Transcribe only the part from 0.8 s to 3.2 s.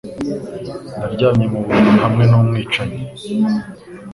Ndaryamye mu buriri hamwe numwicanyi.